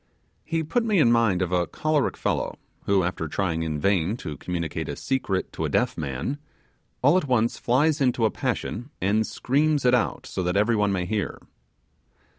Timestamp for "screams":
9.27-9.85